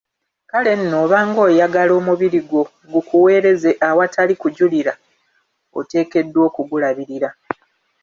[0.49, 2.61] Kale nno obanga oyagala omubiri gwo
[2.93, 4.93] gukuweereze awatali kujulirira,
[5.79, 7.29] oteekeddwa okugulabirira.